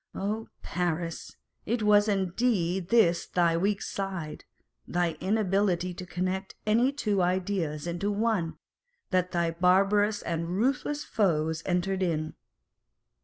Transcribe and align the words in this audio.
Oh, 0.15 0.47
Paris! 0.63 1.37
it 1.67 1.83
was 1.83 2.07
indeed 2.07 2.85
on 2.85 2.87
this 2.89 3.27
thy 3.27 3.55
weak 3.55 3.83
side 3.83 4.45
(thy 4.87 5.11
inability 5.21 5.93
to 5.93 6.07
connect 6.07 6.55
any 6.65 6.91
two 6.91 7.21
ideas 7.21 7.85
into 7.85 8.09
one) 8.09 8.57
that 9.11 9.31
thy 9.31 9.51
barbarous 9.51 10.23
and 10.23 10.49
ruthless 10.57 11.03
foes 11.03 11.61
entered 11.67 12.01
in 12.01 12.33